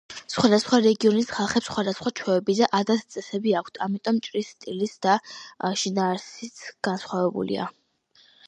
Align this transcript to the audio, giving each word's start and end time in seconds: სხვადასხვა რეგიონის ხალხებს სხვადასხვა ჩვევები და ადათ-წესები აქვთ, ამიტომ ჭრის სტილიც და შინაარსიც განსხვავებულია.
სხვადასხვა 0.33 0.77
რეგიონის 0.85 1.27
ხალხებს 1.33 1.67
სხვადასხვა 1.71 2.11
ჩვევები 2.19 2.55
და 2.59 2.69
ადათ-წესები 2.79 3.53
აქვთ, 3.59 3.77
ამიტომ 3.89 4.23
ჭრის 4.29 4.49
სტილიც 4.55 4.97
და 5.07 5.15
შინაარსიც 5.83 6.67
განსხვავებულია. 6.89 7.73